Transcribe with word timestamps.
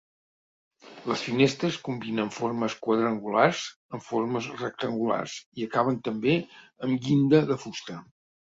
Les 1.09 1.25
finestres 1.25 1.75
combinen 1.87 2.31
formes 2.37 2.77
quadrangulars 2.87 3.61
amb 3.99 4.07
formes 4.07 4.49
rectangulars 4.63 5.37
i 5.61 5.69
acaben 5.71 6.03
també 6.09 6.37
amb 6.89 7.07
llinda 7.07 7.45
de 7.53 7.61
fusta. 7.67 8.05